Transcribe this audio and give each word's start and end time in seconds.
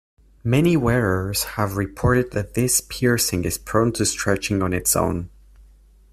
Many 0.43 0.75
wearers 0.77 1.43
have 1.43 1.77
reported 1.77 2.31
that 2.31 2.55
this 2.55 2.81
piercing 2.81 3.43
is 3.45 3.59
prone 3.59 3.91
to 3.91 4.05
stretching 4.07 4.63
on 4.63 4.73
its 4.73 4.95
own. 4.95 5.29